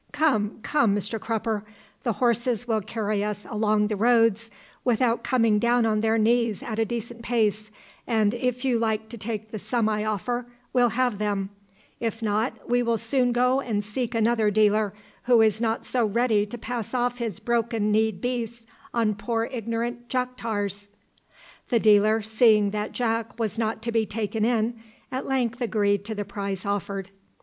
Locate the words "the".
2.01-2.13, 3.85-3.95, 9.51-9.59, 21.69-21.79, 26.15-26.25